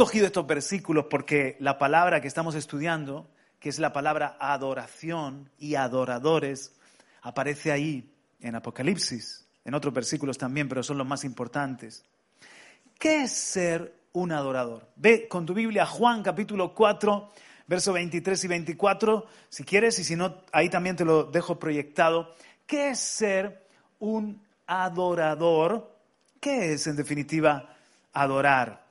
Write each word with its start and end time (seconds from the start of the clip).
Escogido 0.00 0.24
estos 0.24 0.46
versículos 0.46 1.04
porque 1.10 1.58
la 1.60 1.76
palabra 1.76 2.22
que 2.22 2.26
estamos 2.26 2.54
estudiando, 2.54 3.28
que 3.58 3.68
es 3.68 3.78
la 3.78 3.92
palabra 3.92 4.38
adoración 4.40 5.50
y 5.58 5.74
adoradores, 5.74 6.72
aparece 7.20 7.70
ahí 7.70 8.10
en 8.40 8.54
Apocalipsis, 8.54 9.46
en 9.62 9.74
otros 9.74 9.92
versículos 9.92 10.38
también, 10.38 10.70
pero 10.70 10.82
son 10.82 10.96
los 10.96 11.06
más 11.06 11.22
importantes. 11.22 12.02
¿Qué 12.98 13.24
es 13.24 13.32
ser 13.32 13.94
un 14.14 14.32
adorador? 14.32 14.88
Ve 14.96 15.28
con 15.28 15.44
tu 15.44 15.52
Biblia 15.52 15.84
Juan 15.84 16.22
capítulo 16.22 16.74
4, 16.74 17.32
versos 17.66 17.92
23 17.92 18.42
y 18.42 18.48
24, 18.48 19.26
si 19.50 19.64
quieres, 19.64 19.98
y 19.98 20.04
si 20.04 20.16
no, 20.16 20.44
ahí 20.50 20.70
también 20.70 20.96
te 20.96 21.04
lo 21.04 21.24
dejo 21.24 21.58
proyectado. 21.58 22.34
¿Qué 22.66 22.88
es 22.88 23.00
ser 23.00 23.66
un 23.98 24.42
adorador? 24.66 25.94
¿Qué 26.40 26.72
es, 26.72 26.86
en 26.86 26.96
definitiva, 26.96 27.76
adorar? 28.14 28.89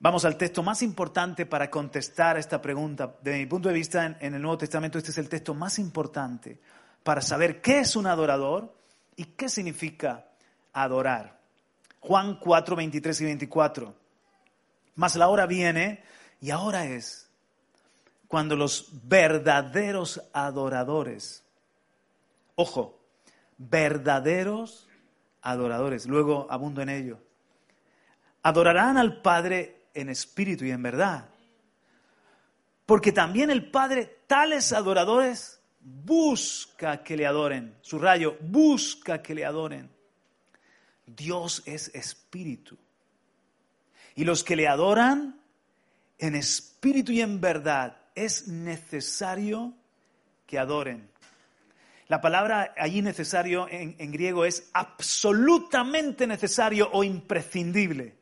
Vamos 0.00 0.24
al 0.24 0.36
texto 0.36 0.62
más 0.62 0.82
importante 0.82 1.44
para 1.44 1.68
contestar 1.68 2.38
esta 2.38 2.62
pregunta. 2.62 3.16
Desde 3.20 3.40
mi 3.40 3.46
punto 3.46 3.68
de 3.68 3.74
vista, 3.74 4.16
en, 4.20 4.34
el 4.34 4.40
Nuevo 4.40 4.58
Testamento, 4.58 4.96
este 4.96 5.10
es 5.10 5.18
el 5.18 5.28
texto 5.28 5.54
más 5.54 5.80
importante 5.80 6.60
para 7.02 7.20
saber 7.20 7.60
qué 7.60 7.80
es 7.80 7.96
un 7.96 8.06
adorador 8.06 8.72
y 9.16 9.24
qué 9.24 9.48
significa 9.48 10.28
adorar. 10.72 11.40
Juan 11.98 12.38
4, 12.38 12.76
23 12.76 13.20
y 13.20 13.24
24. 13.24 13.94
Mas 14.94 15.16
la 15.16 15.28
hora 15.28 15.46
viene 15.46 16.04
y 16.40 16.50
ahora 16.50 16.86
es 16.86 17.28
cuando 18.28 18.54
los 18.54 18.90
verdaderos 19.02 20.22
adoradores, 20.32 21.42
ojo, 22.54 23.00
verdaderos 23.56 24.86
adoradores, 25.42 26.06
luego 26.06 26.46
abundo 26.50 26.82
en 26.82 26.88
ello, 26.90 27.18
adorarán 28.44 28.96
al 28.96 29.22
Padre 29.22 29.77
en 30.00 30.08
espíritu 30.08 30.64
y 30.64 30.70
en 30.70 30.82
verdad. 30.82 31.28
Porque 32.86 33.12
también 33.12 33.50
el 33.50 33.70
Padre, 33.70 34.22
tales 34.26 34.72
adoradores, 34.72 35.60
busca 35.80 37.02
que 37.02 37.16
le 37.16 37.26
adoren. 37.26 37.76
Su 37.82 37.98
rayo, 37.98 38.36
busca 38.40 39.22
que 39.22 39.34
le 39.34 39.44
adoren. 39.44 39.90
Dios 41.06 41.62
es 41.66 41.94
espíritu. 41.94 42.78
Y 44.14 44.24
los 44.24 44.42
que 44.42 44.56
le 44.56 44.68
adoran 44.68 45.40
en 46.18 46.34
espíritu 46.34 47.12
y 47.12 47.20
en 47.20 47.40
verdad, 47.40 47.96
es 48.14 48.48
necesario 48.48 49.74
que 50.46 50.58
adoren. 50.58 51.08
La 52.08 52.20
palabra 52.20 52.74
allí 52.76 53.02
necesario 53.02 53.68
en, 53.68 53.94
en 53.98 54.10
griego 54.10 54.44
es 54.44 54.70
absolutamente 54.72 56.26
necesario 56.26 56.88
o 56.90 57.04
imprescindible 57.04 58.17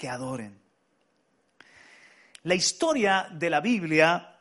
que 0.00 0.08
adoren. 0.08 0.58
La 2.44 2.54
historia 2.54 3.28
de 3.30 3.50
la 3.50 3.60
Biblia 3.60 4.40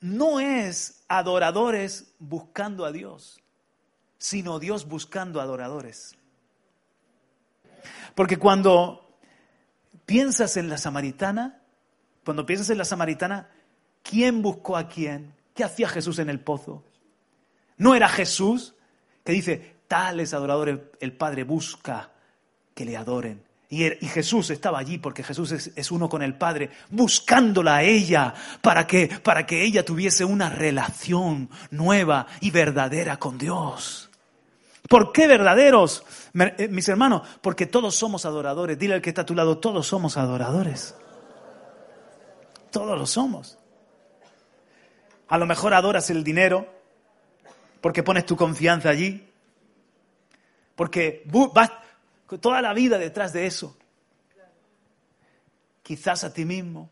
no 0.00 0.40
es 0.40 1.04
adoradores 1.06 2.16
buscando 2.18 2.84
a 2.84 2.90
Dios, 2.90 3.40
sino 4.18 4.58
Dios 4.58 4.88
buscando 4.88 5.40
adoradores. 5.40 6.16
Porque 8.16 8.38
cuando 8.38 9.16
piensas 10.04 10.56
en 10.56 10.68
la 10.68 10.78
samaritana, 10.78 11.62
cuando 12.24 12.44
piensas 12.44 12.70
en 12.70 12.78
la 12.78 12.84
samaritana, 12.84 13.48
¿quién 14.02 14.42
buscó 14.42 14.76
a 14.76 14.88
quién? 14.88 15.32
¿Qué 15.54 15.62
hacía 15.62 15.88
Jesús 15.88 16.18
en 16.18 16.28
el 16.28 16.40
pozo? 16.40 16.82
No 17.76 17.94
era 17.94 18.08
Jesús 18.08 18.74
que 19.22 19.30
dice, 19.30 19.76
tales 19.86 20.34
adoradores 20.34 20.80
el 20.98 21.12
Padre 21.12 21.44
busca 21.44 22.10
que 22.74 22.84
le 22.84 22.96
adoren. 22.96 23.48
Er, 23.70 23.98
y, 24.00 24.08
Jesús 24.08 24.50
estaba 24.50 24.80
allí 24.80 24.98
porque 24.98 25.22
Jesús 25.22 25.52
es, 25.52 25.90
uno 25.92 26.08
con 26.08 26.22
el 26.22 26.34
Padre, 26.34 26.70
buscándola 26.90 27.76
a 27.76 27.82
ella 27.84 28.34
para 28.60 28.84
que, 28.86 29.08
para 29.22 29.46
que 29.46 29.62
ella 29.62 29.84
tuviese 29.84 30.24
una 30.24 30.50
relación 30.50 31.48
nueva 31.70 32.26
y 32.40 32.50
verdadera 32.50 33.18
con 33.18 33.38
Dios. 33.38 34.10
¿Por 34.88 35.12
qué 35.12 35.28
verdaderos, 35.28 36.02
eh, 36.34 36.66
mis 36.68 36.88
hermanos? 36.88 37.22
Porque 37.40 37.66
todos 37.66 37.94
somos 37.94 38.26
adoradores. 38.26 38.76
Dile 38.76 38.94
al 38.94 39.00
que 39.00 39.10
está 39.10 39.22
a 39.22 39.26
tu 39.26 39.36
lado, 39.36 39.58
todos 39.58 39.86
somos 39.86 40.16
adoradores. 40.16 40.96
Todos 42.72 42.98
lo 42.98 43.06
somos. 43.06 43.56
A 45.28 45.38
lo 45.38 45.46
mejor 45.46 45.74
adoras 45.74 46.10
el 46.10 46.24
dinero 46.24 46.66
porque 47.80 48.02
pones 48.02 48.26
tu 48.26 48.34
confianza 48.34 48.88
allí. 48.88 49.28
Porque 50.74 51.22
vas, 51.54 51.70
toda 52.38 52.62
la 52.62 52.72
vida 52.72 52.98
detrás 52.98 53.32
de 53.32 53.46
eso. 53.46 53.76
Quizás 55.82 56.24
a 56.24 56.32
ti 56.32 56.44
mismo. 56.44 56.88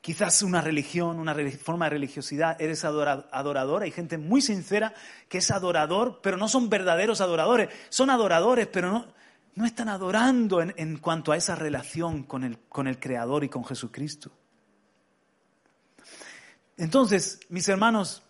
Quizás 0.00 0.42
una 0.42 0.60
religión, 0.60 1.20
una 1.20 1.34
forma 1.62 1.86
de 1.86 1.90
religiosidad, 1.90 2.60
eres 2.60 2.84
adorador. 2.84 3.82
Hay 3.82 3.92
gente 3.92 4.18
muy 4.18 4.40
sincera 4.40 4.94
que 5.28 5.38
es 5.38 5.50
adorador, 5.50 6.20
pero 6.22 6.36
no 6.36 6.48
son 6.48 6.68
verdaderos 6.68 7.20
adoradores. 7.20 7.68
Son 7.88 8.10
adoradores, 8.10 8.66
pero 8.66 9.06
no, 9.54 9.64
están 9.64 9.88
adorando 9.88 10.60
en, 10.60 10.98
cuanto 10.98 11.30
a 11.30 11.36
esa 11.36 11.54
relación 11.54 12.24
con 12.24 12.42
el, 12.42 12.58
con 12.68 12.88
el 12.88 12.98
Creador 12.98 13.44
y 13.44 13.48
con 13.48 13.64
Jesucristo. 13.64 14.32
Entonces, 16.76 17.38
mis 17.48 17.68
hermanos, 17.68 18.24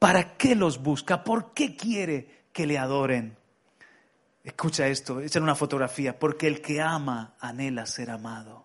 ¿Para 0.00 0.38
qué 0.38 0.54
los 0.54 0.82
busca? 0.82 1.22
¿Por 1.22 1.52
qué 1.52 1.76
quiere 1.76 2.46
que 2.54 2.66
le 2.66 2.78
adoren? 2.78 3.36
Escucha 4.42 4.88
esto, 4.88 5.20
échale 5.20 5.44
una 5.44 5.54
fotografía. 5.54 6.18
Porque 6.18 6.46
el 6.46 6.62
que 6.62 6.80
ama 6.80 7.36
anhela 7.38 7.84
ser 7.84 8.10
amado. 8.10 8.64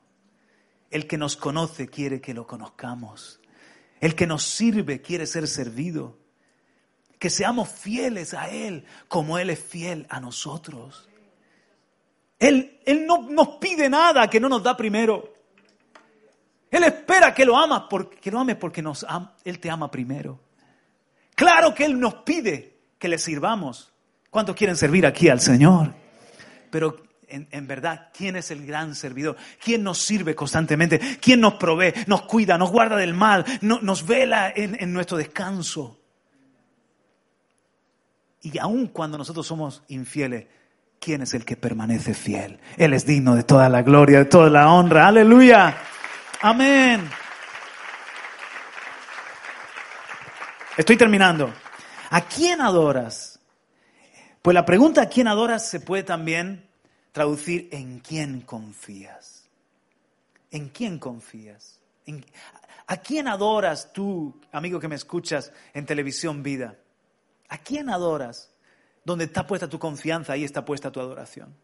El 0.89 1.07
que 1.07 1.17
nos 1.17 1.35
conoce 1.35 1.89
quiere 1.89 2.21
que 2.21 2.33
lo 2.33 2.47
conozcamos. 2.47 3.41
El 3.99 4.15
que 4.15 4.25
nos 4.25 4.43
sirve 4.43 5.01
quiere 5.01 5.27
ser 5.27 5.49
servido. 5.49 6.17
Que 7.19 7.29
seamos 7.29 7.67
fieles 7.67 8.33
a 8.33 8.49
Él 8.49 8.85
como 9.09 9.37
Él 9.37 9.49
es 9.49 9.59
fiel 9.59 10.07
a 10.09 10.21
nosotros. 10.21 11.09
Él, 12.39 12.79
él 12.85 13.05
no 13.05 13.29
nos 13.29 13.57
pide 13.57 13.89
nada 13.89 14.29
que 14.29 14.39
no 14.39 14.47
nos 14.47 14.63
da 14.63 14.77
primero. 14.77 15.33
Él 16.71 16.83
espera 16.83 17.33
que 17.33 17.43
lo 17.43 17.57
amas, 17.57 17.83
porque, 17.89 18.31
lo 18.31 18.39
ames 18.39 18.55
porque 18.55 18.81
nos, 18.81 19.05
Él 19.43 19.59
te 19.59 19.69
ama 19.69 19.91
primero. 19.91 20.44
Claro 21.35 21.73
que 21.73 21.85
Él 21.85 21.99
nos 21.99 22.15
pide 22.15 22.77
que 22.97 23.07
le 23.07 23.17
sirvamos. 23.17 23.93
¿Cuántos 24.29 24.55
quieren 24.55 24.75
servir 24.75 25.05
aquí 25.05 25.29
al 25.29 25.39
Señor? 25.39 25.93
Pero 26.71 27.03
en, 27.27 27.67
verdad, 27.67 28.09
¿quién 28.15 28.35
es 28.35 28.51
el 28.51 28.65
gran 28.65 28.95
servidor? 28.95 29.35
¿Quién 29.63 29.83
nos 29.83 29.97
sirve 29.97 30.35
constantemente? 30.35 30.99
¿Quién 31.21 31.41
nos 31.41 31.55
provee, 31.55 31.93
nos 32.07 32.23
cuida, 32.23 32.57
nos 32.57 32.71
guarda 32.71 32.95
del 32.95 33.13
mal, 33.13 33.45
nos 33.61 34.05
vela 34.05 34.51
en, 34.55 34.77
en 34.79 34.93
nuestro 34.93 35.17
descanso? 35.17 35.99
Y 38.41 38.57
aun 38.59 38.87
cuando 38.87 39.17
nosotros 39.17 39.47
somos 39.47 39.83
infieles, 39.87 40.45
¿quién 40.99 41.21
es 41.23 41.33
el 41.33 41.45
que 41.45 41.57
permanece 41.57 42.13
fiel? 42.13 42.59
Él 42.77 42.93
es 42.93 43.05
digno 43.05 43.35
de 43.35 43.43
toda 43.43 43.69
la 43.69 43.81
gloria, 43.81 44.19
de 44.19 44.25
toda 44.25 44.49
la 44.49 44.71
honra. 44.71 45.07
Aleluya. 45.07 45.75
Amén. 46.41 47.09
Estoy 50.77 50.97
terminando. 50.97 51.53
¿A 52.09 52.21
quién 52.27 52.59
adoras? 52.59 53.39
Pues 54.41 54.53
la 54.53 54.65
pregunta 54.65 55.03
¿a 55.03 55.09
quién 55.09 55.27
adoras? 55.27 55.69
se 55.69 55.79
puede 55.79 56.03
también 56.03 56.67
traducir 57.13 57.69
en 57.71 57.99
quién 57.99 58.41
confías. 58.41 59.49
¿En 60.51 60.67
quién 60.67 60.99
confías? 60.99 61.79
¿A 62.87 62.97
quién 62.97 63.29
adoras 63.29 63.93
tú, 63.93 64.41
amigo 64.51 64.79
que 64.79 64.89
me 64.89 64.95
escuchas 64.95 65.53
en 65.73 65.85
televisión 65.85 66.43
vida? 66.43 66.75
¿A 67.47 67.57
quién 67.57 67.89
adoras? 67.89 68.51
Donde 69.05 69.25
está 69.25 69.47
puesta 69.47 69.69
tu 69.69 69.79
confianza, 69.79 70.33
ahí 70.33 70.43
está 70.43 70.65
puesta 70.65 70.91
tu 70.91 70.99
adoración. 70.99 71.55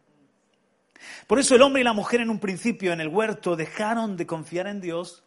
Por 1.27 1.37
eso 1.37 1.55
el 1.55 1.61
hombre 1.63 1.81
y 1.81 1.83
la 1.83 1.93
mujer 1.93 2.21
en 2.21 2.29
un 2.29 2.39
principio 2.39 2.93
en 2.93 3.01
el 3.01 3.09
huerto 3.09 3.57
dejaron 3.57 4.15
de 4.15 4.25
confiar 4.25 4.67
en 4.67 4.79
Dios 4.79 5.23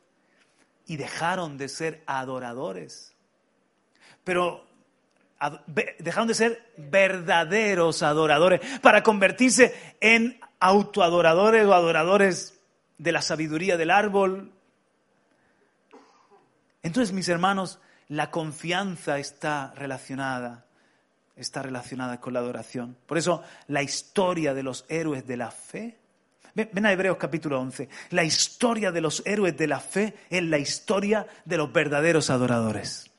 y 0.86 0.96
dejaron 0.96 1.58
de 1.58 1.68
ser 1.68 2.02
adoradores 2.06 3.13
pero 4.24 4.66
dejaron 5.98 6.28
de 6.28 6.34
ser 6.34 6.72
verdaderos 6.76 8.02
adoradores 8.02 8.60
para 8.80 9.02
convertirse 9.02 9.74
en 10.00 10.40
autoadoradores 10.58 11.66
o 11.66 11.74
adoradores 11.74 12.58
de 12.96 13.12
la 13.12 13.20
sabiduría 13.20 13.76
del 13.76 13.90
árbol. 13.90 14.52
Entonces, 16.82 17.12
mis 17.12 17.28
hermanos, 17.28 17.78
la 18.08 18.30
confianza 18.30 19.18
está 19.18 19.72
relacionada, 19.76 20.64
está 21.36 21.62
relacionada 21.62 22.20
con 22.20 22.32
la 22.32 22.40
adoración. 22.40 22.96
Por 23.06 23.18
eso, 23.18 23.42
la 23.68 23.82
historia 23.82 24.54
de 24.54 24.62
los 24.62 24.86
héroes 24.88 25.26
de 25.26 25.36
la 25.36 25.50
fe, 25.50 25.98
ven 26.54 26.86
a 26.86 26.92
Hebreos 26.92 27.18
capítulo 27.18 27.60
11, 27.60 27.88
la 28.10 28.24
historia 28.24 28.92
de 28.92 29.00
los 29.00 29.22
héroes 29.26 29.56
de 29.56 29.66
la 29.66 29.80
fe 29.80 30.14
es 30.30 30.42
la 30.42 30.58
historia 30.58 31.26
de 31.44 31.56
los 31.56 31.72
verdaderos 31.72 32.30
adoradores. 32.30 33.10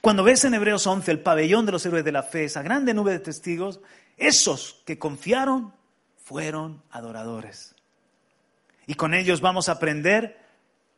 Cuando 0.00 0.24
ves 0.24 0.44
en 0.44 0.54
Hebreos 0.54 0.86
11 0.86 1.10
el 1.10 1.20
pabellón 1.20 1.66
de 1.66 1.72
los 1.72 1.84
héroes 1.86 2.04
de 2.04 2.12
la 2.12 2.22
fe, 2.22 2.44
esa 2.44 2.62
grande 2.62 2.94
nube 2.94 3.12
de 3.12 3.18
testigos, 3.18 3.80
esos 4.16 4.82
que 4.86 4.98
confiaron 4.98 5.74
fueron 6.16 6.82
adoradores. 6.90 7.74
Y 8.86 8.94
con 8.94 9.14
ellos 9.14 9.40
vamos 9.40 9.68
a 9.68 9.72
aprender 9.72 10.38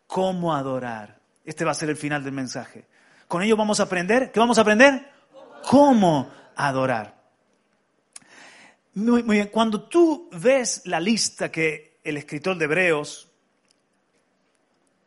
cómo 0.07 0.55
adorar. 0.55 1.21
Este 1.45 1.65
va 1.65 1.73
a 1.73 1.75
ser 1.75 1.91
el 1.91 1.97
final 1.97 2.25
del 2.25 2.33
mensaje. 2.33 2.87
Con 3.29 3.43
ellos 3.43 3.59
vamos 3.59 3.81
a 3.81 3.85
aprender, 3.85 4.31
¿qué 4.33 4.41
vamos 4.41 4.59
a 4.59 4.63
aprender? 4.63 5.11
Cómo 5.69 6.31
adorar. 6.55 7.17
Muy, 8.95 9.23
bien, 9.23 9.49
cuando 9.49 9.83
tú 9.83 10.31
ves 10.33 10.83
la 10.87 11.01
lista 11.01 11.51
que 11.51 11.99
el 12.03 12.17
escritor 12.17 12.57
de 12.57 12.65
Hebreos, 12.65 13.29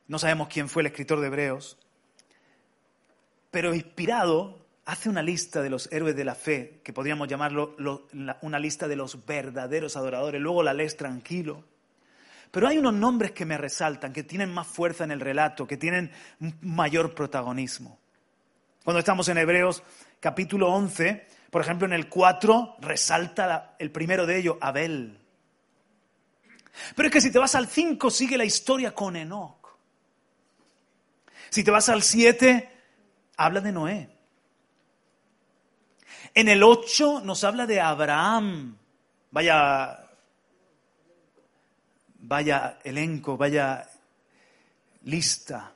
no 0.08 0.20
sabemos 0.20 0.48
quién 0.48 0.70
fue 0.70 0.84
el 0.84 0.88
escritor 0.88 1.20
de 1.20 1.28
Hebreos, 1.28 1.78
pero 3.52 3.74
inspirado, 3.74 4.66
hace 4.86 5.10
una 5.10 5.22
lista 5.22 5.62
de 5.62 5.70
los 5.70 5.92
héroes 5.92 6.16
de 6.16 6.26
la 6.26 6.36
fe, 6.36 6.82
que 6.84 6.94
podríamos 6.94 7.28
llamarlo 7.28 7.76
una 8.42 8.60
lista 8.60 8.88
de 8.88 8.96
los 8.96 9.26
verdaderos 9.26 9.96
adoradores, 9.96 10.42
luego 10.42 10.64
la 10.64 10.74
lees 10.74 10.98
tranquilo. 10.98 11.64
Pero 12.52 12.68
hay 12.68 12.80
unos 12.80 12.94
nombres 12.94 13.32
que 13.32 13.46
me 13.46 13.58
resaltan, 13.58 14.14
que 14.14 14.24
tienen 14.24 14.52
más 14.52 14.68
fuerza 14.68 15.04
en 15.04 15.12
el 15.12 15.20
relato, 15.20 15.68
que 15.68 15.78
tienen 15.78 16.12
mayor 16.62 17.14
protagonismo. 17.14 18.00
Cuando 18.84 19.00
estamos 19.00 19.28
en 19.30 19.38
Hebreos 19.38 19.84
capítulo 20.20 20.72
11, 20.74 21.28
por 21.52 21.62
ejemplo, 21.62 21.86
en 21.86 21.94
el 21.94 22.10
4 22.10 22.78
resalta 22.82 23.76
el 23.78 23.92
primero 23.92 24.26
de 24.26 24.38
ellos, 24.38 24.58
Abel. 24.62 25.20
Pero 26.96 27.08
es 27.08 27.14
que 27.14 27.22
si 27.22 27.32
te 27.32 27.40
vas 27.40 27.56
al 27.56 27.68
5 27.68 28.10
sigue 28.10 28.38
la 28.38 28.46
historia 28.46 28.94
con 28.94 29.16
Enoch. 29.16 29.78
Si 31.50 31.64
te 31.64 31.72
vas 31.72 31.90
al 31.90 32.02
7 32.02 32.79
habla 33.40 33.62
de 33.62 33.72
Noé. 33.72 34.10
En 36.34 36.50
el 36.50 36.62
8 36.62 37.22
nos 37.24 37.44
habla 37.44 37.66
de 37.66 37.80
Abraham. 37.80 38.78
Vaya 39.32 40.06
vaya 42.20 42.80
elenco, 42.84 43.38
vaya 43.38 43.88
lista. 45.04 45.72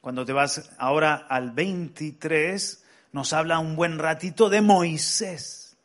Cuando 0.00 0.24
te 0.24 0.32
vas 0.32 0.70
ahora 0.78 1.26
al 1.28 1.50
23 1.50 2.84
nos 3.12 3.32
habla 3.32 3.58
un 3.58 3.76
buen 3.76 3.98
ratito 3.98 4.48
de 4.48 4.62
Moisés. 4.62 5.76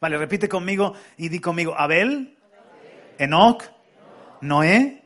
Vale, 0.00 0.18
repite 0.18 0.48
conmigo 0.48 0.94
y 1.16 1.28
di 1.28 1.38
conmigo, 1.38 1.74
Abel, 1.78 2.36
Enoch, 3.18 3.64
Noé, 4.40 5.04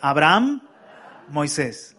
Abraham, 0.00 0.66
Moisés. 1.28 1.96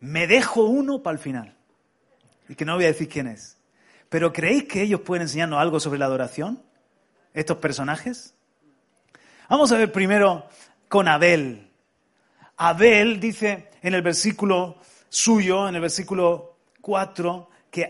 Me 0.00 0.26
dejo 0.26 0.64
uno 0.64 1.02
para 1.02 1.16
el 1.16 1.22
final. 1.22 1.56
Y 2.48 2.54
que 2.54 2.64
no 2.64 2.74
voy 2.74 2.84
a 2.84 2.88
decir 2.88 3.08
quién 3.08 3.26
es. 3.28 3.56
Pero 4.08 4.32
¿creéis 4.32 4.64
que 4.64 4.82
ellos 4.82 5.00
pueden 5.00 5.22
enseñarnos 5.22 5.60
algo 5.60 5.80
sobre 5.80 5.98
la 5.98 6.06
adoración? 6.06 6.62
Estos 7.34 7.58
personajes. 7.58 8.34
Vamos 9.48 9.72
a 9.72 9.78
ver 9.78 9.92
primero 9.92 10.46
con 10.88 11.08
Abel. 11.08 11.70
Abel 12.56 13.20
dice 13.20 13.70
en 13.82 13.94
el 13.94 14.02
versículo 14.02 14.78
suyo, 15.08 15.68
en 15.68 15.74
el 15.74 15.80
versículo 15.80 16.58
4, 16.80 17.48
que 17.70 17.88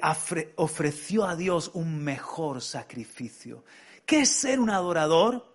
ofreció 0.56 1.24
a 1.26 1.34
Dios 1.34 1.70
un 1.74 2.02
mejor 2.02 2.62
sacrificio. 2.62 3.64
¿Qué 4.06 4.20
es 4.20 4.30
ser 4.30 4.60
un 4.60 4.70
adorador? 4.70 5.51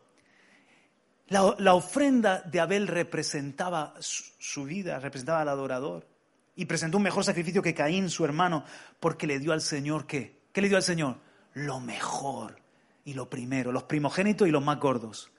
La, 1.29 1.73
ofrenda 1.73 2.41
de 2.41 2.59
Abel 2.59 2.87
representaba 2.87 3.93
su, 3.99 4.63
vida, 4.63 4.99
representaba 4.99 5.41
al 5.41 5.49
adorador. 5.49 6.07
Y 6.55 6.65
presentó 6.65 6.97
un 6.97 7.03
mejor 7.03 7.23
sacrificio 7.23 7.61
que 7.61 7.75
Caín, 7.75 8.09
su 8.09 8.25
hermano, 8.25 8.63
porque 8.99 9.27
le 9.27 9.37
dio 9.37 9.51
al 9.51 9.61
Señor 9.61 10.07
qué? 10.07 10.39
¿Qué 10.51 10.61
le 10.61 10.69
dio 10.69 10.77
al 10.77 10.83
Señor? 10.83 11.17
Lo 11.53 11.79
mejor 11.79 12.59
y 13.05 13.13
lo 13.13 13.29
primero, 13.29 13.71
los 13.71 13.83
primogénitos 13.83 14.47
y 14.47 14.51
los 14.51 14.63
más 14.63 14.79
gordos 14.79 15.31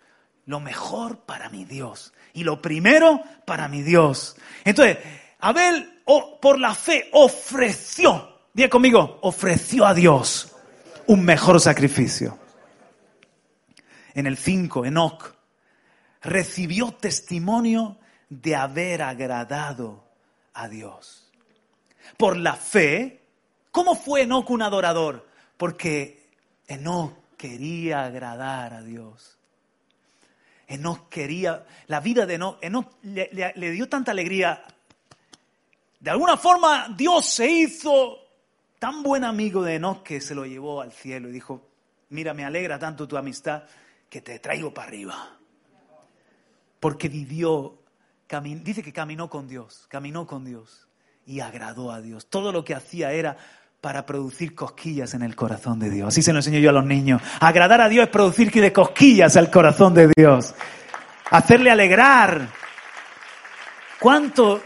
lo 0.49 0.61
mejor 0.61 1.19
para 1.19 1.51
mi 1.51 1.67
Dios 1.67 2.15
y 2.33 2.43
lo 2.43 2.63
primero 2.63 3.23
para 3.45 3.69
mi 3.69 3.83
Dios. 3.83 4.35
Entonces, 4.65 4.97
Abel 5.41 6.03
por 6.41 6.59
la 6.59 6.75
fe 6.75 7.11
ofreció, 7.13 8.41
bien 8.55 8.71
conmigo, 8.71 9.19
ofreció 9.23 9.87
a 9.87 9.93
Dios 9.93 10.57
un 11.07 11.23
mejor 11.23 11.61
sacrificio. 11.61 12.39
En 14.15 14.27
el 14.27 14.39
5, 14.39 14.87
Enoch 14.87 15.35
recibió 16.23 16.93
testimonio 16.93 17.99
de 18.29 18.57
haber 18.57 19.03
agradado 19.03 20.05
a 20.55 20.69
Dios. 20.69 21.31
Por 22.17 22.37
la 22.37 22.55
fe, 22.55 23.23
¿cómo 23.71 23.95
fue 23.95 24.23
Enoch 24.23 24.51
un 24.51 24.63
adorador? 24.63 25.27
Porque 25.57 26.29
Enoch 26.67 27.15
quería 27.37 28.05
agradar 28.05 28.75
a 28.75 28.83
Dios. 28.83 29.39
Enoch 30.67 31.09
quería, 31.09 31.65
la 31.87 32.01
vida 32.01 32.27
de 32.27 32.35
Enoch, 32.35 32.59
Enoch 32.61 32.93
le, 33.03 33.71
dio 33.71 33.89
tanta 33.89 34.11
alegría. 34.11 34.63
De 35.99 36.11
alguna 36.11 36.37
forma 36.37 36.95
Dios 36.97 37.27
se 37.27 37.51
hizo 37.51 38.19
tan 38.79 39.03
buen 39.03 39.25
amigo 39.25 39.63
de 39.63 39.77
Enoch 39.77 40.03
que 40.03 40.21
se 40.21 40.35
lo 40.35 40.45
llevó 40.45 40.83
al 40.83 40.93
cielo 40.93 41.29
y 41.29 41.33
dijo, 41.33 41.69
mira, 42.11 42.35
me 42.35 42.45
alegra 42.45 42.79
tanto 42.79 43.09
tu 43.09 43.17
amistad 43.17 43.65
que 44.11 44.21
te 44.21 44.39
traigo 44.39 44.73
para 44.73 44.89
arriba. 44.89 45.38
Porque 46.81 47.09
vivió, 47.09 47.79
dice 48.63 48.83
que 48.83 48.93
caminó 48.93 49.29
con 49.29 49.49
Dios, 49.49 49.87
caminó 49.89 50.27
con 50.27 50.45
Dios 50.45 50.89
y 51.27 51.41
agradó 51.41 51.93
a 51.93 52.01
Dios. 52.01 52.29
Todo 52.31 52.53
lo 52.53 52.65
que 52.65 52.75
hacía 52.75 53.13
era 53.13 53.37
para 53.81 54.07
producir 54.07 54.55
cosquillas 54.55 55.15
en 55.15 55.23
el 55.23 55.37
corazón 55.37 55.79
de 55.79 55.91
Dios. 55.91 56.09
Así 56.09 56.23
se 56.23 56.33
lo 56.33 56.39
enseño 56.39 56.59
yo 56.59 56.71
a 56.71 56.73
los 56.73 56.85
niños. 56.85 57.23
Agradar 57.41 57.81
a 57.81 57.89
Dios 57.89 58.05
es 58.05 58.11
producir 58.11 58.51
de 58.51 58.73
cosquillas 58.73 59.37
al 59.37 59.51
corazón 59.51 59.95
de 59.95 60.11
Dios. 60.17 60.55
Hacerle 61.31 61.71
alegrar. 61.71 62.49
¿Cuánto, 64.01 64.63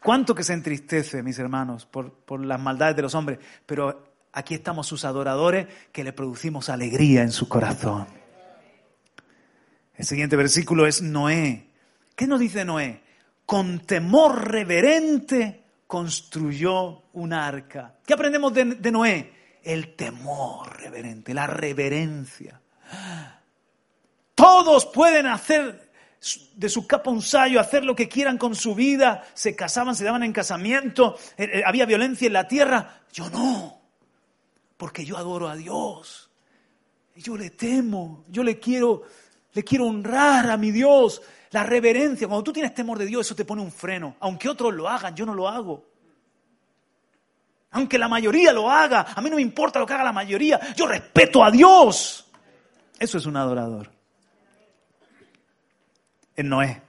cuánto 0.00 0.34
que 0.34 0.42
se 0.42 0.52
entristece, 0.52 1.22
mis 1.22 1.38
hermanos, 1.38 1.86
por, 1.86 2.12
por 2.12 2.44
las 2.44 2.60
maldades 2.60 2.96
de 2.96 3.02
los 3.02 3.14
hombres? 3.14 3.38
Pero 3.66 4.12
aquí 4.32 4.54
estamos 4.54 4.86
sus 4.86 5.04
adoradores 5.04 5.66
que 5.92 6.04
le 6.04 6.12
producimos 6.12 6.68
alegría 6.68 7.22
en 7.22 7.32
su 7.32 7.48
corazón. 7.48 8.19
El 10.00 10.06
siguiente 10.06 10.34
versículo 10.34 10.86
es 10.86 11.02
Noé. 11.02 11.66
¿Qué 12.16 12.26
nos 12.26 12.40
dice 12.40 12.64
Noé? 12.64 13.02
Con 13.44 13.80
temor 13.80 14.50
reverente 14.50 15.62
construyó 15.86 17.02
un 17.12 17.34
arca. 17.34 17.96
¿Qué 18.06 18.14
aprendemos 18.14 18.54
de, 18.54 18.90
Noé? 18.90 19.58
El 19.62 19.94
temor 19.96 20.74
reverente, 20.80 21.34
la 21.34 21.46
reverencia. 21.46 22.62
Todos 24.34 24.86
pueden 24.86 25.26
hacer 25.26 25.92
de 26.54 26.68
su 26.70 26.86
capa 26.86 27.10
un 27.10 27.20
sayo, 27.20 27.60
hacer 27.60 27.84
lo 27.84 27.94
que 27.94 28.08
quieran 28.08 28.38
con 28.38 28.54
su 28.54 28.74
vida, 28.74 29.28
se 29.34 29.54
casaban, 29.54 29.94
se 29.94 30.04
daban 30.04 30.22
en 30.22 30.32
casamiento, 30.32 31.18
eh, 31.36 31.50
eh, 31.56 31.62
había 31.66 31.84
violencia 31.84 32.26
en 32.26 32.32
la 32.32 32.48
tierra. 32.48 33.02
Yo 33.12 33.28
no, 33.28 33.82
porque 34.78 35.04
yo 35.04 35.18
adoro 35.18 35.46
a 35.46 35.56
Dios. 35.56 36.30
Yo 37.16 37.36
le 37.36 37.50
temo, 37.50 38.24
yo 38.30 38.42
le 38.42 38.58
quiero, 38.58 39.02
le 39.52 39.64
quiero 39.64 39.86
honrar 39.86 40.50
a 40.50 40.56
mi 40.56 40.70
Dios. 40.70 41.22
La 41.50 41.64
reverencia, 41.64 42.28
cuando 42.28 42.44
tú 42.44 42.52
tienes 42.52 42.74
temor 42.74 42.98
de 42.98 43.06
Dios, 43.06 43.26
eso 43.26 43.34
te 43.34 43.44
pone 43.44 43.62
un 43.62 43.72
freno. 43.72 44.16
Aunque 44.20 44.48
otros 44.48 44.72
lo 44.72 44.88
hagan, 44.88 45.14
yo 45.14 45.26
no 45.26 45.34
lo 45.34 45.48
hago. 45.48 45.84
Aunque 47.72 47.98
la 47.98 48.08
mayoría 48.08 48.52
lo 48.52 48.70
haga, 48.70 49.06
a 49.14 49.20
mí 49.20 49.30
no 49.30 49.36
me 49.36 49.42
importa 49.42 49.78
lo 49.78 49.86
que 49.86 49.94
haga 49.94 50.04
la 50.04 50.12
mayoría, 50.12 50.58
yo 50.74 50.86
respeto 50.86 51.44
a 51.44 51.50
Dios. 51.50 52.26
Eso 52.98 53.18
es 53.18 53.26
un 53.26 53.36
adorador. 53.36 53.90
En 56.36 56.48
Noé. 56.48 56.82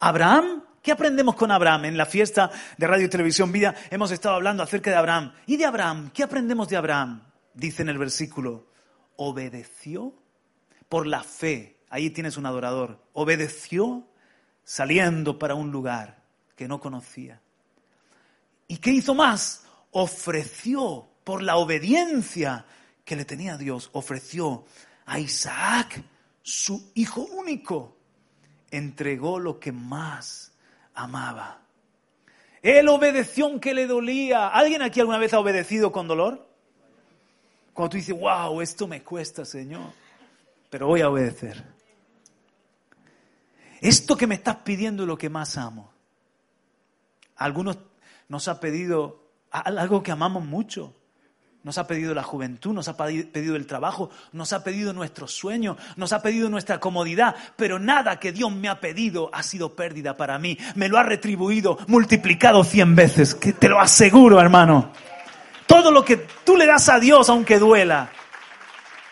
Abraham, 0.00 0.64
¿qué 0.82 0.92
aprendemos 0.92 1.34
con 1.34 1.50
Abraham? 1.50 1.86
En 1.86 1.96
la 1.96 2.06
fiesta 2.06 2.50
de 2.76 2.86
Radio 2.86 3.06
y 3.06 3.08
Televisión 3.08 3.50
Vida 3.50 3.74
hemos 3.90 4.10
estado 4.10 4.36
hablando 4.36 4.62
acerca 4.62 4.90
de 4.90 4.96
Abraham. 4.96 5.32
¿Y 5.46 5.56
de 5.56 5.66
Abraham? 5.66 6.10
¿Qué 6.14 6.22
aprendemos 6.22 6.68
de 6.68 6.76
Abraham? 6.76 7.22
Dice 7.52 7.82
en 7.82 7.88
el 7.88 7.98
versículo, 7.98 8.66
obedeció 9.16 10.14
por 10.90 11.06
la 11.06 11.22
fe 11.22 11.78
ahí 11.88 12.10
tienes 12.10 12.36
un 12.36 12.46
adorador, 12.46 13.00
obedeció 13.12 14.06
saliendo 14.64 15.38
para 15.38 15.54
un 15.54 15.70
lugar 15.70 16.22
que 16.56 16.68
no 16.68 16.80
conocía. 16.80 17.40
¿Y 18.68 18.76
qué 18.78 18.90
hizo 18.90 19.14
más? 19.14 19.66
Ofreció 19.92 21.08
por 21.24 21.42
la 21.42 21.56
obediencia 21.56 22.66
que 23.04 23.16
le 23.16 23.24
tenía 23.24 23.56
Dios, 23.56 23.88
ofreció 23.92 24.64
a 25.06 25.18
Isaac, 25.18 26.02
su 26.42 26.90
hijo 26.94 27.22
único, 27.22 27.96
entregó 28.70 29.38
lo 29.38 29.58
que 29.58 29.72
más 29.72 30.52
amaba. 30.94 31.62
Él 32.62 32.88
obedeció 32.88 33.46
aunque 33.46 33.74
le 33.74 33.86
dolía. 33.86 34.48
¿Alguien 34.48 34.82
aquí 34.82 35.00
alguna 35.00 35.18
vez 35.18 35.32
ha 35.34 35.38
obedecido 35.38 35.92
con 35.92 36.08
dolor? 36.08 36.48
Cuando 37.72 37.90
tú 37.90 37.96
dices, 37.96 38.18
wow, 38.18 38.60
esto 38.60 38.86
me 38.86 39.02
cuesta, 39.02 39.44
Señor, 39.44 39.92
pero 40.70 40.86
voy 40.86 41.02
a 41.02 41.10
obedecer. 41.10 41.62
esto 43.80 44.16
que 44.16 44.26
me 44.26 44.36
estás 44.36 44.56
pidiendo 44.56 45.02
es 45.02 45.08
lo 45.08 45.18
que 45.18 45.28
más 45.28 45.58
amo. 45.58 45.92
algunos 47.36 47.78
nos 48.28 48.46
ha 48.46 48.60
pedido 48.60 49.20
algo 49.50 50.02
que 50.02 50.12
amamos 50.12 50.44
mucho. 50.44 50.94
Nos 51.62 51.76
ha 51.76 51.86
pedido 51.86 52.14
la 52.14 52.22
juventud, 52.22 52.72
nos 52.72 52.88
ha 52.88 52.96
pedido 52.96 53.54
el 53.54 53.66
trabajo, 53.66 54.08
nos 54.32 54.54
ha 54.54 54.64
pedido 54.64 54.94
nuestros 54.94 55.32
sueños, 55.32 55.76
nos 55.96 56.14
ha 56.14 56.22
pedido 56.22 56.48
nuestra 56.48 56.80
comodidad, 56.80 57.36
pero 57.56 57.78
nada 57.78 58.18
que 58.18 58.32
Dios 58.32 58.50
me 58.50 58.70
ha 58.70 58.80
pedido 58.80 59.28
ha 59.34 59.42
sido 59.42 59.76
pérdida 59.76 60.16
para 60.16 60.38
mí. 60.38 60.56
Me 60.74 60.88
lo 60.88 60.96
ha 60.96 61.02
retribuido, 61.02 61.76
multiplicado 61.86 62.64
cien 62.64 62.96
veces, 62.96 63.34
que 63.34 63.52
te 63.52 63.68
lo 63.68 63.78
aseguro, 63.78 64.40
hermano. 64.40 64.90
Todo 65.66 65.90
lo 65.90 66.02
que 66.02 66.16
tú 66.44 66.56
le 66.56 66.64
das 66.64 66.88
a 66.88 66.98
Dios, 66.98 67.28
aunque 67.28 67.58
duela, 67.58 68.10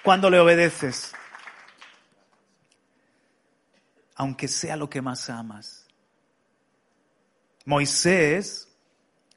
cuando 0.02 0.30
le 0.30 0.40
obedeces, 0.40 1.12
aunque 4.18 4.48
sea 4.48 4.76
lo 4.76 4.90
que 4.90 5.00
más 5.00 5.30
amas. 5.30 5.86
Moisés 7.64 8.68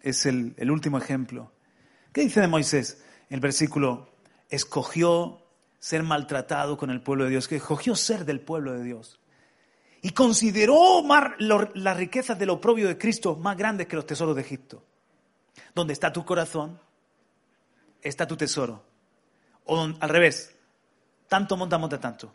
es 0.01 0.25
el, 0.25 0.71
último 0.71 0.97
ejemplo. 0.97 1.51
¿Qué 2.11 2.21
dice 2.21 2.41
de 2.41 2.47
Moisés? 2.47 3.03
El 3.29 3.39
versículo, 3.39 4.11
escogió 4.49 5.45
ser 5.79 6.01
maltratado 6.01 6.77
con 6.77 6.89
el 6.89 7.01
pueblo 7.01 7.25
de 7.25 7.29
Dios, 7.29 7.47
que 7.47 7.57
escogió 7.57 7.95
ser 7.95 8.25
del 8.25 8.41
pueblo 8.41 8.73
de 8.73 8.83
Dios. 8.83 9.19
Y 10.01 10.11
consideró 10.11 11.03
las 11.37 11.97
riquezas 11.97 12.39
del 12.39 12.49
oprobio 12.49 12.87
de 12.87 12.97
Cristo 12.97 13.35
más 13.35 13.55
grandes 13.55 13.85
que 13.85 13.95
los 13.95 14.07
tesoros 14.07 14.35
de 14.35 14.41
Egipto. 14.41 14.83
Donde 15.75 15.93
está 15.93 16.11
tu 16.11 16.25
corazón, 16.25 16.79
está 18.01 18.25
tu 18.25 18.35
tesoro. 18.35 18.83
O 19.65 19.79
al 19.79 20.09
revés, 20.09 20.55
tanto 21.27 21.55
monta, 21.55 21.77
monta 21.77 21.99
tanto. 21.99 22.33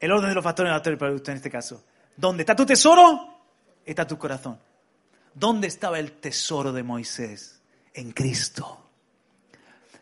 El 0.00 0.12
orden 0.12 0.30
de 0.30 0.34
los 0.34 0.42
factores 0.42 0.72
para 0.98 1.12
usted 1.12 1.32
en 1.32 1.36
este 1.36 1.50
caso. 1.50 1.84
Donde 2.16 2.42
está 2.42 2.56
tu 2.56 2.64
tesoro, 2.64 3.42
está 3.84 4.06
tu 4.06 4.18
corazón. 4.18 4.58
¿Dónde 5.34 5.68
estaba 5.68 5.98
el 5.98 6.12
tesoro 6.12 6.72
de 6.72 6.82
Moisés? 6.82 7.60
En 7.92 8.12
Cristo. 8.12 8.88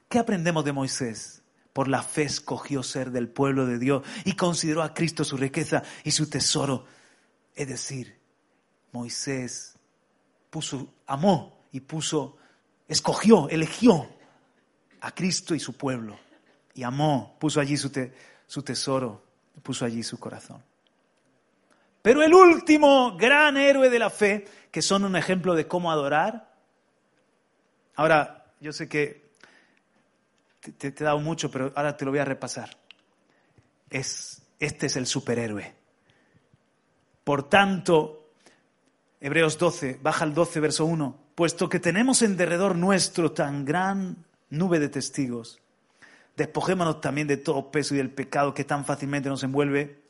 ¿Qué 0.09 0.19
aprendemos 0.19 0.65
de 0.65 0.73
Moisés? 0.73 1.43
Por 1.73 1.89
la 1.89 2.03
fe 2.03 2.23
escogió 2.23 2.83
ser 2.83 3.11
del 3.11 3.29
pueblo 3.29 3.67
de 3.67 3.79
Dios 3.79 4.05
y 4.25 4.35
consideró 4.35 4.83
a 4.83 4.95
Cristo 4.95 5.25
su 5.25 5.37
riqueza 5.37 5.83
y 6.05 6.13
su 6.13 6.31
tesoro. 6.31 6.87
Es 7.55 7.69
decir, 7.69 8.19
Moisés 8.93 9.75
puso, 10.51 10.95
amó 11.07 11.67
y 11.73 11.81
puso, 11.81 12.37
escogió, 12.87 13.49
eligió 13.49 14.09
a 15.01 15.13
Cristo 15.13 15.55
y 15.55 15.61
su 15.61 15.77
pueblo. 15.77 16.19
Y 16.75 16.85
amó, 16.85 17.37
puso 17.39 17.61
allí 17.61 17.77
su 17.77 17.91
tesoro, 18.63 19.28
puso 19.63 19.85
allí 19.85 20.03
su 20.03 20.19
corazón. 20.19 20.63
Pero 22.03 22.23
el 22.23 22.33
último 22.33 23.17
gran 23.17 23.57
héroe 23.57 23.91
de 23.91 23.99
la 23.99 24.11
fe, 24.11 24.47
que 24.71 24.83
son 24.83 25.05
un 25.05 25.17
ejemplo 25.17 25.55
de 25.55 25.67
cómo 25.67 25.91
adorar. 25.91 26.55
Ahora, 27.97 28.47
yo 28.61 28.73
sé 28.73 28.89
que 28.89 29.31
te, 30.79 30.89
he 30.89 30.93
dado 30.93 31.19
mucho, 31.19 31.51
pero 31.51 31.73
ahora 31.75 31.97
te 31.97 32.05
lo 32.05 32.11
voy 32.11 32.21
a 32.21 32.25
repasar. 32.25 32.77
Es, 33.91 34.43
este 34.59 34.87
es 34.87 34.97
el 34.97 35.07
superhéroe. 35.07 35.75
Por 37.25 37.49
tanto, 37.49 38.31
Hebreos 39.21 39.59
12, 39.59 39.99
baja 40.01 40.25
al 40.25 40.35
12, 40.35 40.61
verso 40.61 40.85
1, 40.87 41.19
puesto 41.35 41.69
que 41.69 41.81
tenemos 41.81 42.23
en 42.23 42.37
derredor 42.37 42.77
nuestro 42.77 43.33
tan 43.33 43.65
gran 43.65 44.25
nube 44.51 44.79
de 44.79 44.89
testigos, 44.89 45.61
despojémonos 46.39 47.03
también 47.03 47.27
de 47.27 47.37
todo 47.37 47.71
peso 47.71 47.95
y 47.95 47.99
del 47.99 48.11
pecado 48.11 48.55
que 48.55 48.65
tan 48.65 48.87
fácilmente 48.87 49.29
nos 49.29 49.43
envuelve, 49.43 50.01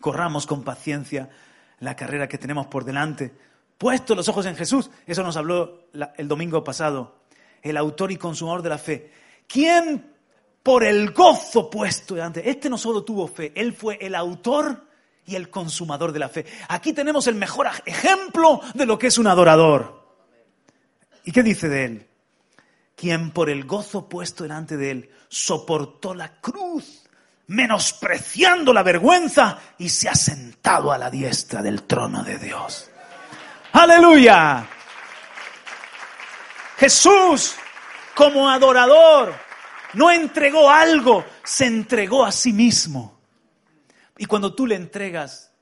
corramos 0.00 0.46
con 0.46 0.64
paciencia 0.64 1.30
la 1.78 1.94
carrera 1.94 2.28
que 2.28 2.38
tenemos 2.38 2.66
por 2.66 2.84
delante, 2.84 3.32
puesto 3.76 4.16
los 4.16 4.28
ojos 4.28 4.46
en 4.46 4.56
Jesús, 4.56 4.90
eso 5.06 5.22
nos 5.22 5.36
habló 5.36 5.84
el 6.16 6.26
domingo 6.26 6.64
pasado, 6.64 7.20
el 7.62 7.76
autor 7.76 8.10
y 8.10 8.16
consumador 8.16 8.62
de 8.62 8.68
la 8.68 8.78
fe, 8.78 9.12
¿Quién 9.48 10.14
por 10.62 10.84
el 10.84 11.12
gozo 11.12 11.70
puesto 11.70 12.14
delante? 12.14 12.48
Este 12.48 12.68
no 12.68 12.76
solo 12.76 13.02
tuvo 13.02 13.26
fe, 13.26 13.52
él 13.54 13.72
fue 13.72 13.98
el 14.00 14.14
autor 14.14 14.86
y 15.24 15.34
el 15.34 15.48
consumador 15.48 16.12
de 16.12 16.18
la 16.18 16.28
fe. 16.28 16.44
Aquí 16.68 16.92
tenemos 16.92 17.26
el 17.26 17.34
mejor 17.34 17.66
ejemplo 17.86 18.60
de 18.74 18.86
lo 18.86 18.98
que 18.98 19.06
es 19.06 19.18
un 19.18 19.26
adorador. 19.26 20.06
¿Y 21.24 21.32
qué 21.32 21.42
dice 21.42 21.68
de 21.68 21.84
él? 21.84 22.07
Quien 22.98 23.30
por 23.30 23.48
el 23.48 23.64
gozo 23.64 24.08
puesto 24.08 24.42
delante 24.42 24.76
de 24.76 24.90
él 24.90 25.10
soportó 25.28 26.14
la 26.14 26.40
cruz, 26.40 27.04
menospreciando 27.46 28.72
la 28.72 28.82
vergüenza 28.82 29.56
y 29.78 29.88
se 29.88 30.08
ha 30.08 30.16
sentado 30.16 30.90
a 30.90 30.98
la 30.98 31.08
diestra 31.08 31.62
del 31.62 31.84
trono 31.84 32.24
de 32.24 32.38
Dios. 32.38 32.90
Aleluya. 33.72 34.66
Jesús 36.76 37.54
como 38.16 38.50
adorador, 38.50 39.32
no 39.94 40.10
entregó 40.10 40.68
algo, 40.68 41.24
se 41.44 41.66
entregó 41.66 42.24
a 42.24 42.32
sí 42.32 42.52
mismo. 42.52 43.20
Y 44.16 44.26
cuando 44.26 44.52
tú 44.52 44.66
le 44.66 44.74
entregas, 44.74 45.52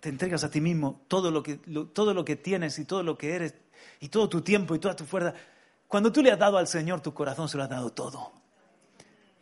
te 0.00 0.08
entregas 0.08 0.42
a 0.42 0.50
ti 0.50 0.60
mismo 0.60 1.02
todo 1.06 1.30
lo 1.30 1.44
que, 1.44 1.60
todo 1.92 2.12
lo 2.12 2.24
que 2.24 2.34
tienes 2.34 2.76
y 2.80 2.86
todo 2.86 3.04
lo 3.04 3.16
que 3.16 3.36
eres, 3.36 3.54
y 4.00 4.08
todo 4.08 4.28
tu 4.28 4.40
tiempo 4.40 4.74
y 4.74 4.80
toda 4.80 4.96
tu 4.96 5.04
fuerza, 5.04 5.34
cuando 5.90 6.10
tú 6.10 6.22
le 6.22 6.30
has 6.30 6.38
dado 6.38 6.56
al 6.56 6.68
Señor 6.68 7.00
tu 7.00 7.12
corazón, 7.12 7.48
se 7.48 7.58
lo 7.58 7.64
has 7.64 7.68
dado 7.68 7.90
todo. 7.90 8.32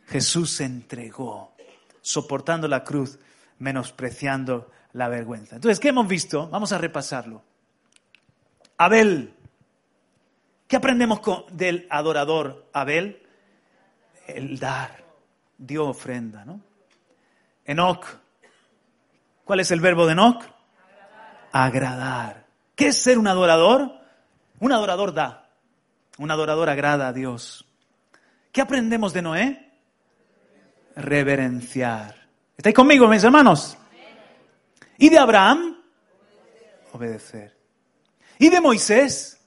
Jesús 0.06 0.50
se 0.50 0.64
entregó, 0.64 1.54
soportando 2.00 2.66
la 2.66 2.82
cruz, 2.82 3.18
menospreciando 3.58 4.70
la 4.94 5.08
vergüenza. 5.08 5.56
Entonces, 5.56 5.78
¿qué 5.78 5.88
hemos 5.90 6.08
visto? 6.08 6.48
Vamos 6.48 6.72
a 6.72 6.78
repasarlo. 6.78 7.42
Abel 8.78 9.34
¿Qué 10.68 10.76
aprendemos 10.76 11.20
del 11.50 11.86
adorador 11.88 12.66
Abel? 12.74 13.26
El 14.26 14.58
dar. 14.58 15.02
Dio 15.56 15.86
ofrenda, 15.86 16.44
¿no? 16.44 16.60
Enoch. 17.64 18.04
¿Cuál 19.44 19.60
es 19.60 19.70
el 19.70 19.80
verbo 19.80 20.04
de 20.04 20.12
Enoch? 20.12 20.44
Agradar. 21.52 22.44
¿Qué 22.74 22.88
es 22.88 23.02
ser 23.02 23.18
un 23.18 23.26
adorador? 23.26 23.90
Un 24.60 24.72
adorador 24.72 25.14
da. 25.14 25.47
Un 26.18 26.30
adorador 26.30 26.68
agrada 26.68 27.08
a 27.08 27.12
Dios. 27.12 27.64
¿Qué 28.52 28.60
aprendemos 28.60 29.12
de 29.12 29.22
Noé? 29.22 29.72
Reverenciar. 30.96 32.28
¿Estáis 32.56 32.74
conmigo, 32.74 33.08
mis 33.08 33.24
hermanos? 33.24 33.78
¿Y 34.98 35.08
de 35.08 35.18
Abraham? 35.18 35.76
Obedecer. 36.92 37.56
¿Y 38.38 38.48
de 38.48 38.60
Moisés? 38.60 39.38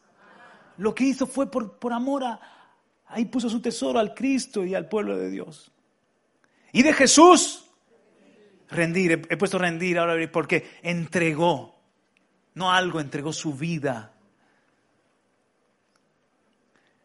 lo 0.81 0.95
que 0.95 1.03
hizo 1.03 1.27
fue 1.27 1.49
por, 1.49 1.77
por 1.77 1.93
amor 1.93 2.23
a, 2.23 2.39
ahí 3.07 3.25
puso 3.25 3.49
su 3.49 3.61
tesoro 3.61 3.99
al 3.99 4.15
Cristo 4.15 4.65
y 4.65 4.73
al 4.73 4.87
pueblo 4.89 5.15
de 5.15 5.29
Dios. 5.29 5.71
Y 6.71 6.81
de 6.81 6.91
Jesús, 6.93 7.69
rendir, 8.67 9.11
he, 9.11 9.33
he 9.33 9.37
puesto 9.37 9.59
rendir 9.59 9.99
ahora 9.99 10.15
porque 10.31 10.79
entregó, 10.81 11.75
no 12.55 12.71
algo, 12.71 12.99
entregó 12.99 13.31
su 13.31 13.53
vida. 13.53 14.13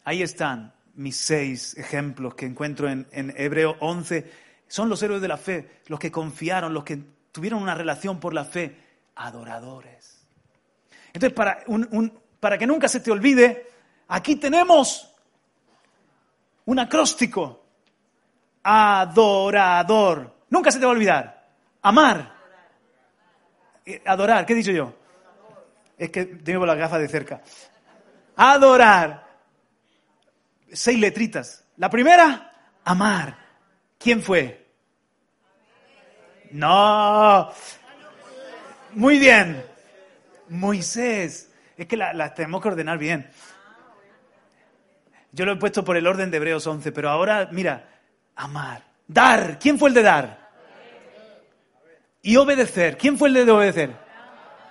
Ahí 0.07 0.23
están 0.23 0.73
mis 0.95 1.17
seis 1.17 1.77
ejemplos 1.77 2.37
que 2.37 2.47
encuentro 2.47 2.89
en, 2.89 3.35
Hebreo 3.37 3.75
11. 3.81 4.33
Son 4.69 4.89
los 4.89 5.03
héroes 5.03 5.21
de 5.21 5.27
la 5.27 5.37
fe, 5.37 5.81
los 5.89 5.99
que 5.99 6.13
confiaron, 6.13 6.73
los 6.73 6.85
que 6.85 7.03
tuvieron 7.33 7.61
una 7.61 7.75
relación 7.75 8.21
por 8.21 8.33
la 8.33 8.45
fe, 8.45 8.77
adoradores. 9.17 10.25
Entonces, 11.13 11.33
para 11.33 11.65
para 12.39 12.57
que 12.57 12.69
nunca 12.69 12.87
se 12.87 13.01
te 13.01 13.11
olvide, 13.11 13.67
aquí 14.07 14.37
tenemos 14.37 15.13
un 16.67 16.79
acróstico. 16.79 17.65
Adorador. 18.63 20.37
Nunca 20.51 20.71
se 20.71 20.79
te 20.79 20.85
va 20.85 20.93
a 20.93 20.95
olvidar. 20.95 21.49
Amar. 21.83 22.33
Eh, 23.85 24.03
adorar, 24.07 24.47
¿qué 24.47 24.53
he 24.53 24.57
dicho 24.57 24.71
yo? 24.71 24.95
Es 25.99 26.11
que 26.11 26.27
tengo 26.27 26.65
las 26.65 26.79
gafas 26.79 27.01
de 27.01 27.09
cerca. 27.09 27.43
Adorar. 28.37 29.25
Seis 30.76 31.00
letritas. 31.00 31.64
La 31.78 31.88
primera, 31.88 32.52
amar. 32.85 33.38
¿Quién 33.99 34.23
fue? 34.23 34.66
No. 36.50 37.50
Muy 38.92 39.18
bien. 39.18 39.64
Moisés. 40.50 41.50
Es 41.78 41.87
que 41.87 41.97
las 41.97 42.35
tenemos 42.35 42.61
que 42.61 42.68
ordenar 42.68 42.99
bien. 42.99 43.26
Yo 45.33 45.47
lo 45.47 45.52
he 45.52 45.56
puesto 45.56 45.83
por 45.83 45.97
el 45.97 46.06
orden 46.06 46.30
de 46.30 46.37
Hebreos 46.37 46.66
11, 46.66 46.92
pero 46.92 47.09
ahora, 47.09 47.49
mira, 47.52 47.88
amar. 48.35 48.85
Dar. 49.09 49.59
¿Quién 49.59 49.78
fue 49.78 49.88
el 49.88 49.95
de 49.95 50.02
dar? 50.02 50.50
Y 52.21 52.37
obedecer. 52.37 52.99
¿Quién 52.99 53.16
fue 53.16 53.28
el 53.28 53.47
de 53.47 53.50
obedecer? 53.50 53.97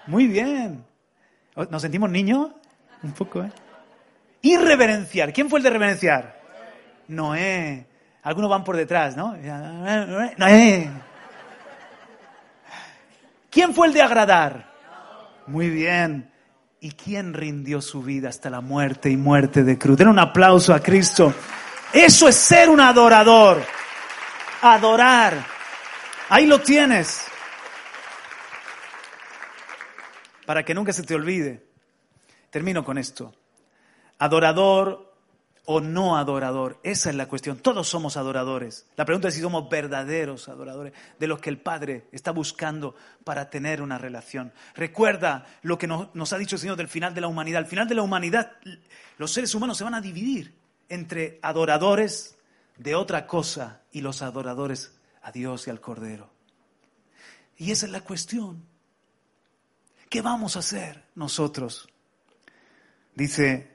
Muy 0.06 0.28
bien. 0.28 0.86
¿Nos 1.56 1.82
sentimos 1.82 2.12
niños? 2.12 2.52
Un 3.02 3.12
poco, 3.14 3.42
¿eh? 3.42 3.52
Y 4.46 4.58
reverenciar. 4.58 5.34
¿Quién 5.34 5.50
fue 5.50 5.58
el 5.58 5.64
de 5.64 5.72
reverenciar? 5.72 6.40
Noé. 7.08 7.88
Algunos 8.22 8.48
van 8.48 8.64
por 8.64 8.78
detrás, 8.78 9.18
¿no? 9.18 9.36
Noé. 10.38 10.92
¿Quién 13.50 13.74
fue 13.74 13.88
el 13.88 13.94
de 13.94 14.04
agradar? 14.04 14.72
Muy 15.48 15.72
bien. 15.72 16.32
¿Y 16.80 16.92
quién 16.92 17.34
rindió 17.34 17.82
su 17.82 18.04
vida 18.04 18.30
hasta 18.30 18.52
la 18.52 18.62
muerte 18.62 19.10
y 19.10 19.18
muerte 19.18 19.64
de 19.64 19.80
cruz? 19.80 19.98
Den 19.98 20.10
un 20.10 20.20
aplauso 20.20 20.76
a 20.76 20.80
Cristo. 20.80 21.34
Eso 21.92 22.28
es 22.28 22.36
ser 22.36 22.70
un 22.70 22.82
adorador. 22.82 23.64
Adorar. 24.62 25.44
Ahí 26.30 26.46
lo 26.46 26.62
tienes. 26.62 27.26
Para 30.46 30.62
que 30.62 30.76
nunca 30.76 30.94
se 30.94 31.02
te 31.02 31.16
olvide. 31.16 31.66
Termino 32.52 32.84
con 32.86 33.00
esto. 33.00 33.34
Adorador 34.20 35.06
o 35.66 35.82
no 35.82 36.18
adorador. 36.18 36.80
Esa 36.84 37.10
es 37.10 37.16
la 37.16 37.28
cuestión. 37.28 37.58
Todos 37.58 37.88
somos 37.88 38.18
adoradores. 38.18 38.86
La 38.96 39.06
pregunta 39.06 39.28
es 39.28 39.34
si 39.34 39.42
somos 39.42 39.68
verdaderos 39.70 40.48
adoradores, 40.48 40.94
de 41.20 41.28
los 41.28 41.40
que 41.40 41.50
el 41.50 41.58
Padre 41.58 42.08
está 42.12 42.32
buscando 42.32 42.96
para 43.24 43.50
tener 43.50 43.82
una 43.82 43.98
relación. 43.98 44.54
Recuerda 44.76 45.46
lo 45.64 45.78
que 45.78 45.88
nos, 45.88 46.34
ha 46.34 46.38
dicho 46.38 46.56
el 46.56 46.62
Señor 46.62 46.78
del 46.78 46.88
final 46.88 47.14
de 47.14 47.22
la 47.22 47.28
humanidad. 47.28 47.60
Al 47.60 47.68
final 47.68 47.88
de 47.88 47.96
la 47.96 48.04
humanidad, 48.04 48.54
los 49.18 49.32
seres 49.32 49.54
humanos 49.56 49.78
se 49.78 49.84
van 49.84 49.96
a 49.96 50.02
dividir 50.02 50.54
entre 50.88 51.40
adoradores 51.42 52.38
de 52.78 52.96
otra 52.96 53.26
cosa 53.26 53.82
y 53.92 54.02
los 54.02 54.22
adoradores 54.22 54.94
a 55.24 55.32
Dios 55.32 55.66
y 55.68 55.72
al 55.72 55.82
Cordero. 55.82 56.30
Y 57.58 57.72
esa 57.72 57.88
es 57.88 57.92
la 57.92 58.02
cuestión. 58.02 58.64
¿Qué 60.10 60.22
vamos 60.22 60.56
a 60.56 60.60
hacer 60.60 61.04
nosotros? 61.16 61.90
Dice 63.16 63.75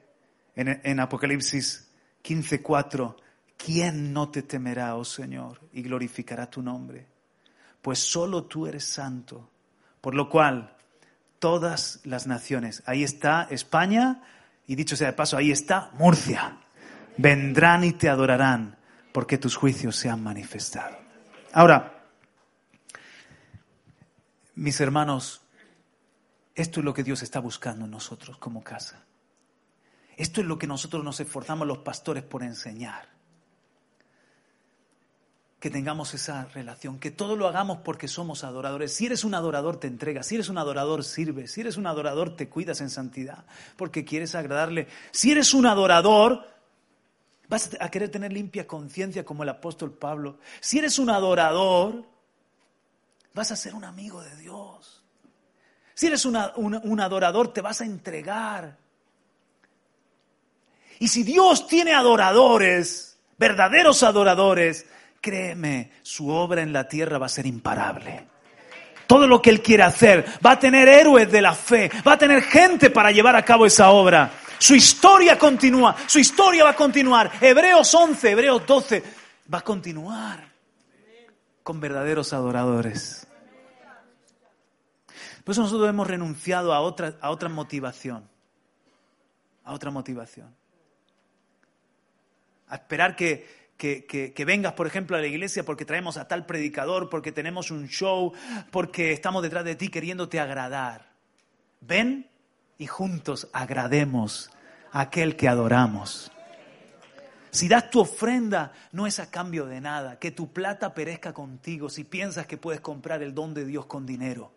en, 0.55 1.01
Apocalipsis 1.01 1.89
15:4, 2.23 3.17
¿quién 3.57 4.13
no 4.13 4.31
te 4.31 4.43
temerá, 4.43 4.97
oh 4.97 5.05
Señor, 5.05 5.61
y 5.73 5.83
glorificará 5.83 6.51
tu 6.51 6.63
nombre? 6.63 7.07
Pues 7.83 7.99
solo 7.99 8.45
tú 8.45 8.67
eres 8.67 8.85
santo, 8.85 9.51
por 10.01 10.15
lo 10.15 10.29
cual 10.29 10.77
todas 11.39 12.01
las 12.05 12.27
naciones, 12.27 12.83
ahí 12.87 13.05
está 13.05 13.47
España, 13.51 14.23
y 14.67 14.75
dicho 14.75 14.97
sea 14.97 15.09
de 15.09 15.13
paso, 15.15 15.37
ahí 15.37 15.51
está 15.51 15.91
Murcia, 15.95 16.59
vendrán 17.17 17.85
y 17.85 17.93
te 17.93 18.09
adorarán, 18.09 18.77
porque 19.13 19.39
tus 19.39 19.57
juicios 19.57 19.97
se 19.97 20.11
han 20.11 20.23
manifestado. 20.23 20.99
Ahora, 21.53 22.05
mis 24.55 24.81
hermanos, 24.81 25.41
esto 26.55 26.81
es 26.81 26.85
lo 26.85 26.93
que 26.93 27.03
Dios 27.03 27.23
está 27.23 27.41
buscando 27.41 27.87
en 27.87 27.91
nosotros 27.91 28.37
como 28.37 28.63
casa. 28.63 29.05
Esto 30.17 30.41
es 30.41 30.47
lo 30.47 30.59
que 30.59 30.67
nosotros 30.67 31.03
nos 31.05 31.21
esforzamos 31.21 31.67
los 31.67 31.79
pastores 31.79 32.23
por 32.23 32.43
enseñar. 32.43 33.09
Que 35.59 35.71
tengamos 35.71 36.15
esa 36.15 36.47
relación, 36.47 36.99
que 36.99 37.11
todo 37.11 37.37
lo 37.37 37.47
hagamos 37.47 37.79
porque 37.85 38.09
somos 38.09 38.45
adoradores. 38.45 38.95
Si 38.95 39.07
eres 39.07 39.25
un 39.25 39.35
adorador 39.35 39.79
te 39.79 39.87
entregas, 39.87 40.27
si 40.27 40.37
eres 40.37 40.49
un 40.49 40.59
adorador 40.59 41.05
sirves, 41.05 41.53
si 41.53 41.61
eres 41.61 41.77
un 41.77 41.87
adorador 41.87 42.35
te 42.35 42.49
cuidas 42.49 42.81
en 42.81 42.91
santidad 42.91 43.45
porque 43.77 44.05
quieres 44.05 44.35
agradarle. 44.35 44.89
Si 45.11 45.31
eres 45.31 45.53
un 45.53 45.67
adorador 45.67 46.47
vas 47.49 47.77
a 47.79 47.91
querer 47.91 48.11
tener 48.11 48.33
limpia 48.33 48.67
conciencia 48.67 49.25
como 49.25 49.43
el 49.43 49.49
apóstol 49.49 49.93
Pablo. 49.93 50.39
Si 50.61 50.79
eres 50.79 50.99
un 50.99 51.11
adorador 51.11 52.05
vas 53.35 53.51
a 53.51 53.57
ser 53.57 53.75
un 53.75 53.85
amigo 53.85 54.23
de 54.23 54.37
Dios. 54.37 55.03
Si 55.95 56.07
eres 56.07 56.25
un 56.25 56.37
adorador 57.01 57.53
te 57.53 57.61
vas 57.61 57.83
a 57.83 57.85
entregar 57.85 58.79
y 61.01 61.09
si 61.09 61.23
Dios 61.23 61.67
tiene 61.67 61.95
adoradores, 61.95 63.19
verdaderos 63.39 64.03
adoradores, 64.03 64.85
créeme, 65.19 65.93
su 66.03 66.29
obra 66.29 66.61
en 66.61 66.75
la 66.75 66.87
tierra 66.87 67.17
va 67.17 67.25
a 67.25 67.31
ser 67.31 67.47
imparable. 67.47 68.27
Todo 69.07 69.27
lo 69.27 69.41
que 69.41 69.49
Él 69.49 69.63
quiere 69.63 69.83
hacer, 69.83 70.27
va 70.45 70.53
a 70.53 70.59
tener 70.59 70.89
héroes 70.89 71.33
de 71.33 71.41
la 71.41 71.55
fe, 71.55 71.91
va 72.07 72.13
a 72.13 72.19
tener 72.19 72.43
gente 72.43 72.91
para 72.91 73.13
llevar 73.13 73.35
a 73.35 73.43
cabo 73.43 73.65
esa 73.65 73.89
obra. 73.91 74.31
Su 74.59 74.75
historia 74.75 75.39
continúa, 75.39 75.97
su 76.07 76.19
historia 76.19 76.65
va 76.65 76.71
a 76.71 76.77
continuar. 76.77 77.33
Hebreos 77.41 77.95
11, 77.95 78.31
Hebreos 78.33 78.67
12, 78.67 79.03
va 79.53 79.59
a 79.59 79.63
continuar 79.63 80.45
con 81.63 81.81
verdaderos 81.81 82.35
adoradores. 82.35 83.27
Por 85.45 85.53
eso 85.53 85.63
nosotros 85.63 85.89
hemos 85.89 86.07
renunciado 86.07 86.75
a 86.75 86.81
otra, 86.81 87.15
a 87.23 87.31
otra 87.31 87.49
motivación. 87.49 88.29
A 89.65 89.73
otra 89.73 89.91
motivación 89.91 90.60
a 92.71 92.77
esperar 92.77 93.17
que, 93.17 93.47
que, 93.77 94.45
vengas, 94.47 94.75
por 94.75 94.87
ejemplo, 94.87 95.17
a 95.17 95.21
la 95.21 95.27
iglesia 95.27 95.65
porque 95.65 95.85
traemos 95.85 96.17
a 96.17 96.29
tal 96.29 96.47
predicador, 96.47 97.11
porque 97.11 97.33
tenemos 97.33 97.71
un 97.71 97.89
show, 97.89 98.33
porque 98.71 99.13
estamos 99.13 99.43
detrás 99.43 99.65
de 99.65 99.75
ti 99.75 99.89
queriéndote 99.89 100.39
agradar. 100.39 101.11
Ven 101.81 102.31
y 102.79 102.87
juntos 102.87 103.49
agrademos 103.53 104.51
a 104.93 105.01
aquel 105.03 105.37
que 105.37 105.49
adoramos. 105.49 106.31
Si 107.51 107.67
das 107.67 107.91
tu 107.91 108.01
ofrenda, 108.01 108.73
no 108.93 109.07
es 109.07 109.19
a 109.19 109.31
cambio 109.31 109.67
de 109.67 109.81
nada, 109.81 110.19
que 110.21 110.31
tu 110.31 110.53
plata 110.53 110.95
perezca 110.95 111.33
contigo 111.33 111.89
si 111.89 112.05
piensas 112.05 112.47
que 112.47 112.59
puedes 112.59 112.81
comprar 112.81 113.23
el 113.23 113.35
don 113.35 113.55
de 113.55 113.65
Dios 113.65 113.87
con 113.87 114.07
dinero. 114.07 114.53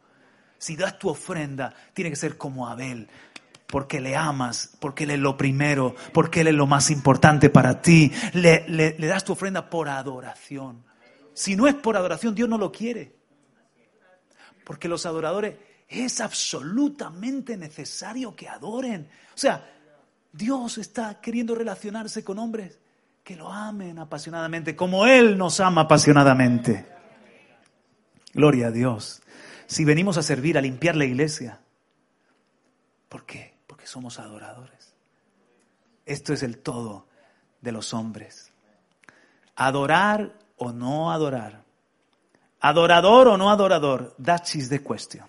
Si 0.59 0.75
das 0.75 0.99
tu 0.99 1.09
ofrenda, 1.09 1.73
tiene 1.93 2.11
que 2.11 2.15
ser 2.15 2.37
como 2.37 2.67
Abel, 2.67 3.09
porque 3.73 3.99
le 3.99 4.15
amas, 4.15 4.69
porque 4.79 5.05
Él 5.05 5.09
es 5.09 5.19
lo 5.19 5.35
primero, 5.35 5.95
porque 6.13 6.41
Él 6.41 6.49
es 6.49 6.53
lo 6.53 6.67
más 6.67 6.91
importante 6.91 7.49
para 7.49 7.81
ti. 7.81 8.11
Le, 8.33 8.69
le, 8.69 8.93
das 9.07 9.25
tu 9.25 9.33
ofrenda 9.33 9.67
por 9.67 9.89
adoración. 9.89 10.85
Si 11.33 11.55
no 11.55 11.67
es 11.67 11.73
por 11.73 11.97
adoración, 11.97 12.35
Dios 12.35 12.47
no 12.47 12.59
lo 12.59 12.71
quiere. 12.71 13.15
Porque 14.63 14.87
los 14.87 15.07
adoradores 15.07 15.55
es 15.87 16.21
absolutamente 16.21 17.57
necesario 17.57 18.35
que 18.35 18.47
adoren. 18.47 19.09
O 19.33 19.37
sea, 19.39 19.67
Dios 20.31 20.77
está 20.77 21.19
queriendo 21.19 21.55
relacionarse 21.55 22.23
con 22.23 22.37
hombres 22.37 22.77
que 23.23 23.35
lo 23.35 23.51
amen 23.51 23.97
apasionadamente, 23.97 24.75
como 24.75 25.07
Él 25.07 25.35
nos 25.35 25.59
ama 25.59 25.81
apasionadamente. 25.81 26.85
Gloria 28.33 28.67
a 28.67 28.71
Dios. 28.71 29.23
Si 29.65 29.83
venimos 29.83 30.19
a 30.19 30.21
servir, 30.21 30.59
a 30.59 30.61
limpiar 30.61 30.95
la 30.95 31.05
iglesia, 31.05 31.59
¿por 33.09 33.25
qué? 33.25 33.52
Somos 33.87 34.19
adoradores. 34.19 34.93
Esto 36.05 36.33
es 36.33 36.43
el 36.43 36.57
todo 36.57 37.07
de 37.61 37.71
los 37.71 37.93
hombres. 37.93 38.51
Adorar 39.55 40.33
o 40.57 40.71
no 40.71 41.11
adorar. 41.11 41.63
Adorador 42.59 43.27
o 43.27 43.37
no 43.37 43.49
adorador. 43.49 44.15
That 44.23 44.43
is 44.53 44.69
the 44.69 44.81
question. 44.81 45.25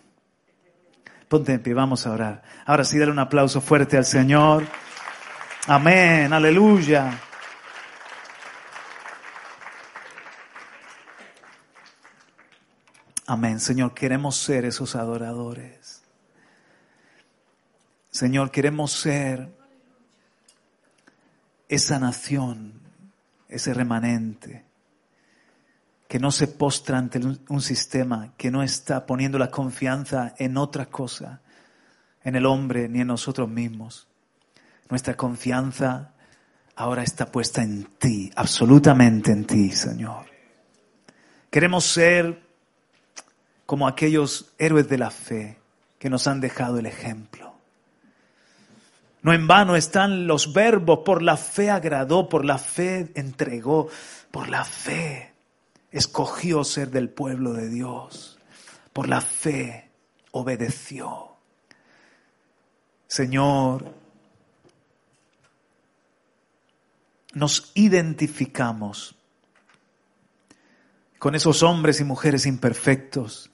Ponte 1.29 1.53
en 1.53 1.63
pie, 1.63 1.75
vamos 1.75 2.07
a 2.07 2.13
orar. 2.13 2.43
Ahora 2.67 2.85
sí, 2.85 2.99
dale 2.99 3.11
un 3.11 3.19
aplauso 3.19 3.61
fuerte 3.61 3.97
al 3.97 4.05
Señor. 4.05 4.67
Amén, 5.67 6.33
aleluya. 6.33 7.19
Amén, 13.27 13.59
Señor, 13.59 13.95
queremos 13.95 14.37
ser 14.37 14.67
esos 14.67 14.95
adoradores. 14.97 15.94
Señor, 18.15 18.53
queremos 18.53 18.93
ser 18.93 19.53
esa 21.69 21.99
nación, 21.99 22.75
ese 23.49 23.75
remanente, 23.75 24.65
que 26.07 26.21
no 26.21 26.31
se 26.31 26.47
postra 26.47 26.97
ante 26.97 27.19
un 27.19 27.61
sistema, 27.61 28.33
que 28.37 28.53
no 28.53 28.63
está 28.63 29.05
poniendo 29.05 29.37
la 29.37 29.51
confianza 29.51 30.33
en 30.39 30.57
otra 30.59 30.87
cosa, 30.87 31.41
en 32.23 32.37
el 32.37 32.47
hombre 32.47 32.89
ni 32.89 33.01
en 33.01 33.09
nosotros 33.09 33.49
mismos. 33.49 34.07
Nuestra 34.89 35.17
confianza 35.17 36.13
ahora 36.77 37.03
está 37.03 37.27
puesta 37.27 37.65
en 37.65 37.83
ti, 37.99 38.31
absolutamente 38.37 39.33
en 39.33 39.45
ti, 39.45 39.73
Señor. 39.73 40.27
Queremos 41.51 41.85
ser 41.85 42.45
como 43.67 43.89
aquellos 43.89 44.55
héroes 44.57 44.89
de 44.89 44.99
la 44.99 45.11
fe 45.11 45.59
que 45.99 46.09
nos 46.09 46.29
han 46.29 46.41
dejado 46.41 46.79
el 46.79 46.87
ejemplo. 46.87 47.54
No 49.25 49.33
en 49.33 49.47
vano 49.47 49.75
están 49.75 50.27
los 50.27 50.53
verbos, 50.53 50.99
por 51.03 51.23
la 51.23 51.39
fe 51.39 51.71
agradó, 51.71 52.29
por 52.29 52.45
la 52.45 52.59
fe 52.59 53.11
entregó, 53.15 53.89
por 54.31 54.51
la 54.51 54.67
fe 54.67 55.33
escogió 55.91 56.63
ser 56.63 56.91
del 56.91 57.09
pueblo 57.09 57.55
de 57.55 57.71
Dios, 57.71 58.39
por 58.93 59.09
la 59.09 59.23
fe 59.23 59.91
obedeció. 60.33 61.37
Señor, 63.07 63.95
nos 67.33 67.73
identificamos 67.75 69.17
con 71.19 71.35
esos 71.35 71.63
hombres 71.63 71.99
y 71.99 72.05
mujeres 72.05 72.45
imperfectos, 72.45 73.51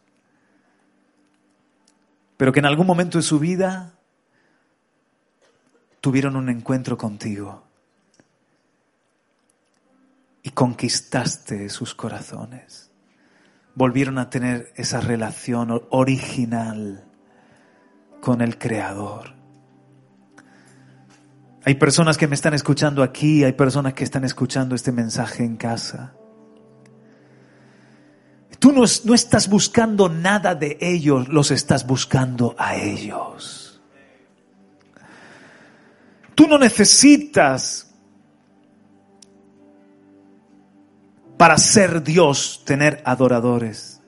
pero 2.36 2.50
que 2.50 2.58
en 2.58 2.66
algún 2.66 2.88
momento 2.88 3.18
de 3.18 3.22
su 3.22 3.38
vida 3.38 3.99
tuvieron 6.00 6.36
un 6.36 6.48
encuentro 6.48 6.96
contigo 6.96 7.62
y 10.42 10.50
conquistaste 10.50 11.68
sus 11.68 11.94
corazones. 11.94 12.90
volvieron 13.74 14.18
a 14.18 14.28
tener 14.28 14.72
esa 14.76 15.00
relación 15.00 15.82
original 15.90 17.04
con 18.20 18.42
el 18.42 18.58
Creador. 18.58 19.32
Hay 21.64 21.76
personas 21.76 22.18
que 22.18 22.26
me 22.26 22.34
están 22.34 22.52
escuchando 22.52 23.02
aquí, 23.02 23.44
hay 23.44 23.52
personas 23.52 23.94
que 23.94 24.04
están 24.04 24.24
escuchando 24.24 24.74
este 24.74 24.92
mensaje 24.92 25.44
en 25.44 25.56
casa. 25.56 26.14
Tú 28.58 28.72
no, 28.72 28.82
no, 29.04 29.14
estás 29.14 29.48
buscando 29.48 30.08
nada 30.08 30.54
de 30.54 30.76
ellos, 30.80 31.28
los 31.28 31.50
estás 31.50 31.86
buscando 31.86 32.54
a 32.58 32.76
ellos. 32.76 33.59
Tú 36.40 36.48
no 36.48 36.56
necesitas 36.56 37.92
para 41.36 41.58
ser 41.58 42.02
Dios 42.02 42.62
tener 42.64 43.02
adoradores, 43.04 44.00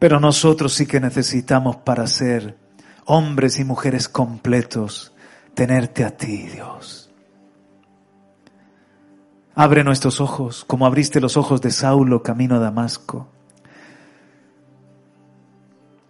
pero 0.00 0.18
nosotros 0.18 0.74
sí 0.74 0.84
que 0.84 0.98
necesitamos 0.98 1.76
para 1.76 2.08
ser 2.08 2.58
hombres 3.04 3.60
y 3.60 3.64
mujeres 3.64 4.08
completos, 4.08 5.14
tenerte 5.54 6.04
a 6.04 6.10
ti, 6.10 6.48
Dios. 6.48 7.12
Abre 9.54 9.84
nuestros 9.84 10.20
ojos, 10.20 10.64
como 10.64 10.86
abriste 10.86 11.20
los 11.20 11.36
ojos 11.36 11.60
de 11.60 11.70
Saulo 11.70 12.24
camino 12.24 12.56
a 12.56 12.58
Damasco. 12.58 13.28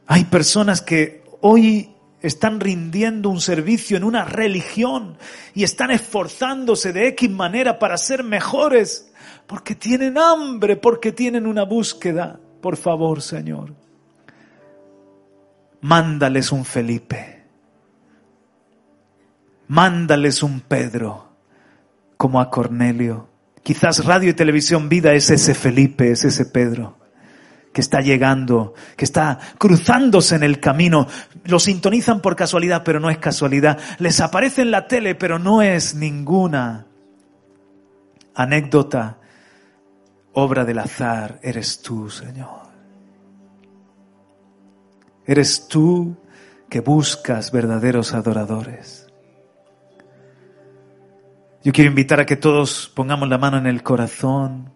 Hay 0.06 0.24
personas 0.24 0.80
que 0.80 1.22
hoy 1.42 1.91
están 2.22 2.60
rindiendo 2.60 3.28
un 3.28 3.40
servicio 3.40 3.96
en 3.96 4.04
una 4.04 4.24
religión 4.24 5.18
y 5.54 5.64
están 5.64 5.90
esforzándose 5.90 6.92
de 6.92 7.08
X 7.08 7.28
manera 7.30 7.78
para 7.78 7.98
ser 7.98 8.22
mejores, 8.22 9.12
porque 9.46 9.74
tienen 9.74 10.16
hambre, 10.16 10.76
porque 10.76 11.12
tienen 11.12 11.46
una 11.46 11.64
búsqueda. 11.64 12.38
Por 12.60 12.76
favor, 12.76 13.20
Señor, 13.20 13.74
mándales 15.80 16.52
un 16.52 16.64
Felipe, 16.64 17.42
mándales 19.66 20.42
un 20.42 20.60
Pedro, 20.60 21.28
como 22.16 22.40
a 22.40 22.48
Cornelio. 22.50 23.28
Quizás 23.64 24.04
radio 24.04 24.30
y 24.30 24.34
televisión 24.34 24.88
vida 24.88 25.12
es 25.12 25.30
ese 25.30 25.54
Felipe, 25.54 26.10
es 26.10 26.24
ese 26.24 26.46
Pedro 26.46 27.01
que 27.72 27.80
está 27.80 28.00
llegando, 28.00 28.74
que 28.96 29.04
está 29.04 29.38
cruzándose 29.58 30.36
en 30.36 30.42
el 30.42 30.60
camino. 30.60 31.06
Lo 31.44 31.58
sintonizan 31.58 32.20
por 32.20 32.36
casualidad, 32.36 32.82
pero 32.84 33.00
no 33.00 33.10
es 33.10 33.18
casualidad. 33.18 33.78
Les 33.98 34.20
aparece 34.20 34.62
en 34.62 34.70
la 34.70 34.86
tele, 34.86 35.14
pero 35.14 35.38
no 35.38 35.62
es 35.62 35.94
ninguna 35.94 36.86
anécdota, 38.34 39.18
obra 40.34 40.64
del 40.64 40.78
azar. 40.78 41.40
Eres 41.42 41.80
tú, 41.80 42.10
Señor. 42.10 42.62
Eres 45.24 45.68
tú 45.68 46.16
que 46.68 46.80
buscas 46.80 47.52
verdaderos 47.52 48.12
adoradores. 48.12 49.06
Yo 51.64 51.72
quiero 51.72 51.90
invitar 51.90 52.18
a 52.18 52.26
que 52.26 52.36
todos 52.36 52.90
pongamos 52.94 53.28
la 53.28 53.38
mano 53.38 53.56
en 53.56 53.66
el 53.66 53.82
corazón 53.82 54.71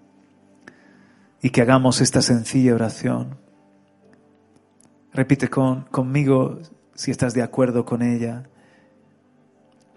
y 1.43 1.51
que 1.51 1.63
hagamos 1.63 2.01
esta 2.01 2.23
sencilla 2.23 2.75
oración. 2.75 3.39
Repite 5.13 5.49
con, 5.49 5.83
conmigo 5.85 6.59
si 6.95 7.11
estás 7.11 7.35
de 7.35 7.43
acuerdo 7.43 7.85
con 7.85 8.03
ella. 8.03 8.45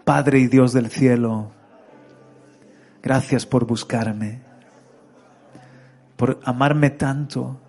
Padre 0.04 0.40
y 0.40 0.46
Dios 0.46 0.72
del 0.72 0.90
cielo, 0.90 1.52
gracias 3.02 3.46
por 3.46 3.66
buscarme, 3.66 4.42
por 6.16 6.40
amarme 6.44 6.90
tanto 6.90 7.60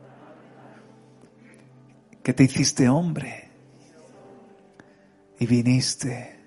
que 2.23 2.34
te 2.34 2.43
hiciste 2.43 2.89
hombre 2.89 3.49
y 5.39 5.45
viniste 5.45 6.39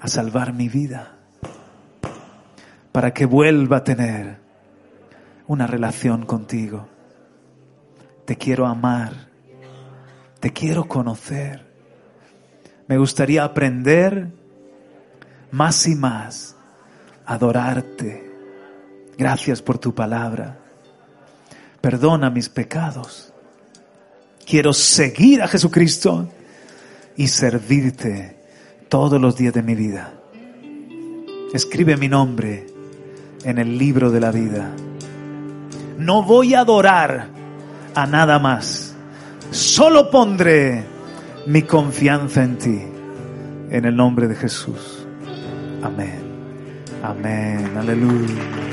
a 0.00 0.08
salvar 0.08 0.52
mi 0.52 0.68
vida 0.68 1.18
para 2.92 3.12
que 3.12 3.26
vuelva 3.26 3.78
a 3.78 3.84
tener 3.84 4.47
una 5.48 5.66
relación 5.66 6.24
contigo. 6.24 6.86
Te 8.24 8.36
quiero 8.36 8.66
amar, 8.66 9.28
te 10.38 10.52
quiero 10.52 10.86
conocer. 10.86 11.66
Me 12.86 12.96
gustaría 12.96 13.42
aprender 13.42 14.30
más 15.50 15.88
y 15.88 15.96
más, 15.96 16.56
adorarte. 17.26 18.30
Gracias 19.18 19.60
por 19.60 19.78
tu 19.78 19.92
palabra. 19.92 20.60
Perdona 21.80 22.30
mis 22.30 22.48
pecados 22.48 23.28
Quiero 24.48 24.72
seguir 24.72 25.42
a 25.42 25.48
Jesucristo 25.48 26.26
y 27.18 27.28
servirte 27.28 28.38
todos 28.88 29.20
los 29.20 29.36
días 29.36 29.52
de 29.52 29.62
mi 29.62 29.74
vida. 29.74 30.14
Escribe 31.52 31.98
mi 31.98 32.08
nombre 32.08 32.64
en 33.44 33.58
el 33.58 33.76
libro 33.76 34.10
de 34.10 34.20
la 34.20 34.30
vida. 34.30 34.74
No 35.98 36.22
voy 36.22 36.54
a 36.54 36.60
adorar 36.60 37.26
a 37.94 38.06
nada 38.06 38.38
más. 38.38 38.94
Solo 39.50 40.10
pondré 40.10 40.84
mi 41.46 41.62
confianza 41.62 42.44
en 42.44 42.58
ti. 42.58 42.82
En 43.70 43.84
el 43.84 43.96
nombre 43.96 44.28
de 44.28 44.36
Jesús. 44.36 45.06
Amén. 45.82 46.22
Amén. 47.02 47.76
Aleluya. 47.76 48.67